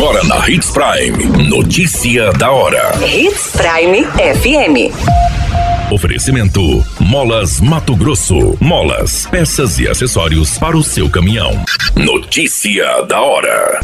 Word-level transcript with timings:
Agora 0.00 0.24
na 0.24 0.48
Hits 0.48 0.70
Prime. 0.70 1.46
Notícia 1.46 2.32
da 2.32 2.50
hora. 2.50 2.90
Hits 3.06 3.52
Prime 3.52 4.02
FM. 4.06 5.92
Oferecimento: 5.92 6.82
Molas 6.98 7.60
Mato 7.60 7.94
Grosso. 7.94 8.56
Molas, 8.58 9.26
peças 9.26 9.78
e 9.78 9.86
acessórios 9.86 10.56
para 10.56 10.74
o 10.74 10.82
seu 10.82 11.10
caminhão. 11.10 11.52
Notícia 11.94 13.02
da 13.02 13.20
hora. 13.20 13.78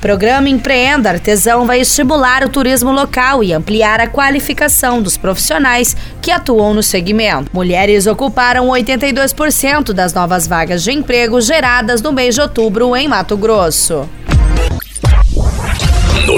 Programa 0.00 0.48
Empreenda 0.48 1.10
Artesão 1.10 1.66
vai 1.66 1.82
estimular 1.82 2.42
o 2.42 2.48
turismo 2.48 2.90
local 2.90 3.44
e 3.44 3.52
ampliar 3.52 4.00
a 4.00 4.08
qualificação 4.08 5.00
dos 5.00 5.16
profissionais 5.16 5.96
que 6.20 6.32
atuam 6.32 6.74
no 6.74 6.82
segmento. 6.82 7.48
Mulheres 7.54 8.08
ocuparam 8.08 8.66
82% 8.66 9.92
das 9.92 10.12
novas 10.12 10.48
vagas 10.48 10.82
de 10.82 10.90
emprego 10.90 11.40
geradas 11.40 12.02
no 12.02 12.10
mês 12.10 12.34
de 12.34 12.40
outubro 12.40 12.96
em 12.96 13.06
Mato 13.06 13.36
Grosso. 13.36 14.08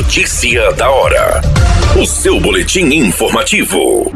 Notícia 0.00 0.72
da 0.72 0.90
hora. 0.90 1.42
O 1.98 2.06
seu 2.06 2.40
boletim 2.40 2.84
informativo. 2.84 4.12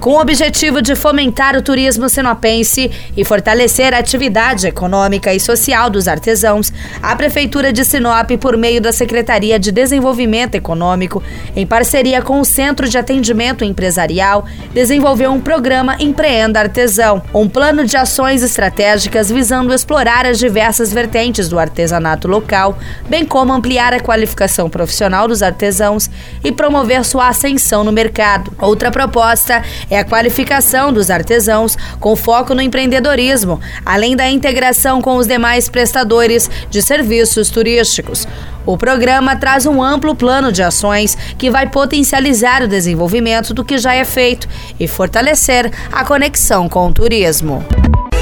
Com 0.00 0.10
o 0.10 0.20
objetivo 0.20 0.82
de 0.82 0.94
fomentar 0.94 1.56
o 1.56 1.62
turismo 1.62 2.08
sinopense 2.08 2.90
e 3.16 3.24
fortalecer 3.24 3.94
a 3.94 3.98
atividade 3.98 4.66
econômica 4.66 5.32
e 5.32 5.40
social 5.40 5.88
dos 5.88 6.06
artesãos, 6.06 6.72
a 7.02 7.16
Prefeitura 7.16 7.72
de 7.72 7.84
Sinop, 7.84 8.30
por 8.38 8.56
meio 8.56 8.80
da 8.80 8.92
Secretaria 8.92 9.58
de 9.58 9.72
Desenvolvimento 9.72 10.54
Econômico, 10.54 11.22
em 11.56 11.66
parceria 11.66 12.20
com 12.20 12.40
o 12.40 12.44
Centro 12.44 12.88
de 12.88 12.98
Atendimento 12.98 13.64
Empresarial, 13.64 14.44
desenvolveu 14.72 15.32
um 15.32 15.40
programa 15.40 15.96
Empreenda 15.98 16.60
Artesão, 16.60 17.22
um 17.34 17.48
plano 17.48 17.84
de 17.84 17.96
ações 17.96 18.42
estratégicas 18.42 19.30
visando 19.30 19.72
explorar 19.72 20.26
as 20.26 20.38
diversas 20.38 20.92
vertentes 20.92 21.48
do 21.48 21.58
artesanato 21.58 22.28
local, 22.28 22.78
bem 23.08 23.24
como 23.24 23.52
ampliar 23.52 23.94
a 23.94 24.00
qualificação 24.00 24.68
profissional 24.68 25.26
dos 25.26 25.42
artesãos 25.42 26.10
e 26.44 26.52
promover 26.52 27.04
sua 27.06 27.28
ascensão 27.28 27.82
no 27.82 27.90
mercado. 27.90 28.52
Outra 28.60 28.90
proposta 28.90 29.62
é 29.90 29.98
a 29.98 30.04
qualificação 30.04 30.92
dos 30.92 31.10
artesãos 31.10 31.76
com 31.98 32.14
foco 32.14 32.54
no 32.54 32.60
empreendedorismo, 32.60 33.58
além 33.84 34.14
da 34.14 34.28
integração 34.28 35.00
com 35.00 35.16
os 35.16 35.26
demais 35.26 35.70
prestadores 35.70 36.50
de 36.68 36.82
serviços 36.82 37.48
turísticos. 37.48 38.26
O 38.66 38.76
programa 38.76 39.36
traz 39.36 39.64
um 39.64 39.80
amplo 39.80 40.14
plano 40.14 40.50
de 40.50 40.62
ações 40.62 41.16
que 41.38 41.48
vai 41.48 41.68
potencializar 41.68 42.62
o 42.62 42.68
desenvolvimento 42.68 43.54
do 43.54 43.64
que 43.64 43.78
já 43.78 43.94
é 43.94 44.04
feito 44.04 44.48
e 44.78 44.88
fortalecer 44.88 45.72
a 45.92 46.04
conexão 46.04 46.68
com 46.68 46.88
o 46.88 46.92
turismo. 46.92 47.64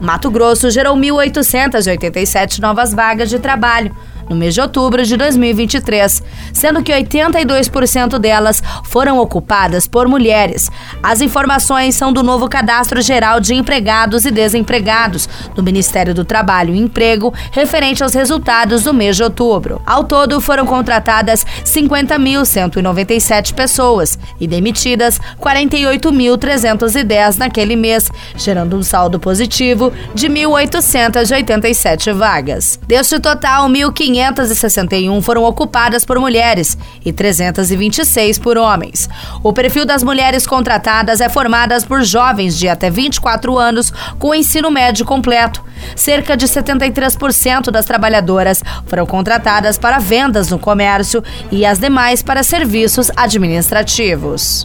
Mato 0.00 0.30
Grosso 0.30 0.70
gerou 0.70 0.96
1.887 0.96 2.58
novas 2.58 2.92
vagas 2.92 3.30
de 3.30 3.38
trabalho 3.38 3.94
no 4.28 4.36
mês 4.36 4.54
de 4.54 4.60
outubro 4.60 5.04
de 5.04 5.16
2023, 5.16 6.22
sendo 6.52 6.82
que 6.82 6.92
82% 6.92 8.18
delas 8.18 8.62
foram 8.84 9.18
ocupadas 9.18 9.86
por 9.86 10.08
mulheres. 10.08 10.68
As 11.02 11.20
informações 11.20 11.94
são 11.94 12.12
do 12.12 12.22
novo 12.22 12.48
Cadastro 12.48 13.00
Geral 13.00 13.38
de 13.40 13.54
Empregados 13.54 14.24
e 14.24 14.30
Desempregados 14.30 15.28
do 15.54 15.62
Ministério 15.62 16.14
do 16.14 16.24
Trabalho 16.24 16.74
e 16.74 16.78
Emprego, 16.78 17.32
referente 17.52 18.02
aos 18.02 18.14
resultados 18.14 18.82
do 18.84 18.92
mês 18.94 19.16
de 19.16 19.22
outubro. 19.22 19.80
Ao 19.86 20.02
todo, 20.04 20.40
foram 20.40 20.66
contratadas 20.66 21.46
50.197 21.64 23.54
pessoas 23.54 24.18
e 24.40 24.46
demitidas 24.46 25.20
48.310 25.40 27.36
naquele 27.36 27.76
mês, 27.76 28.10
gerando 28.36 28.76
um 28.76 28.82
saldo 28.82 29.20
positivo 29.20 29.92
de 30.14 30.28
1.887 30.28 32.12
vagas. 32.12 32.80
Deste 32.86 33.20
total, 33.20 33.68
1.500 33.68 34.15
561 34.16 35.20
foram 35.20 35.44
ocupadas 35.44 36.04
por 36.04 36.18
mulheres 36.18 36.78
e 37.04 37.12
326 37.12 38.38
por 38.38 38.56
homens. 38.56 39.08
O 39.42 39.52
perfil 39.52 39.84
das 39.84 40.02
mulheres 40.02 40.46
contratadas 40.46 41.20
é 41.20 41.28
formado 41.28 41.66
por 41.86 42.02
jovens 42.02 42.56
de 42.58 42.68
até 42.68 42.88
24 42.88 43.58
anos 43.58 43.92
com 44.18 44.34
ensino 44.34 44.70
médio 44.70 45.04
completo. 45.04 45.64
Cerca 45.94 46.36
de 46.36 46.46
73% 46.46 47.70
das 47.70 47.84
trabalhadoras 47.84 48.62
foram 48.86 49.04
contratadas 49.04 49.78
para 49.78 49.98
vendas 49.98 50.50
no 50.50 50.58
comércio 50.58 51.22
e 51.50 51.66
as 51.66 51.78
demais 51.78 52.22
para 52.22 52.42
serviços 52.42 53.10
administrativos. 53.16 54.64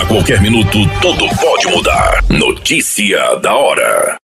A 0.00 0.06
qualquer 0.06 0.40
minuto, 0.42 0.78
tudo 1.00 1.26
pode 1.40 1.66
mudar. 1.68 2.22
Notícia 2.28 3.36
da 3.36 3.54
hora. 3.54 4.21